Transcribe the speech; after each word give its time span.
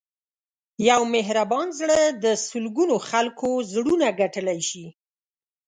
یو 0.89 1.01
مهربان 1.13 1.67
زړه 1.79 1.99
د 2.23 2.25
سلګونو 2.47 2.95
خلکو 3.09 3.49
زړونه 3.73 4.07
ګټلی 4.19 4.59
شي. 4.69 4.85